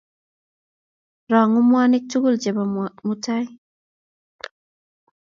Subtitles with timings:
[1.31, 2.63] Rongu mwanik tugul chebo
[3.05, 3.45] mutai